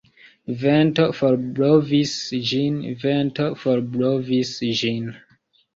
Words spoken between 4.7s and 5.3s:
ĝin.